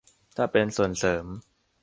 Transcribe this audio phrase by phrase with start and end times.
[0.35, 1.25] ถ้าเป็น "ส่วนเสริม"